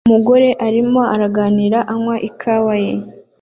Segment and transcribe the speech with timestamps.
[0.07, 2.93] Umugore arimo araganira anywa ikawa ye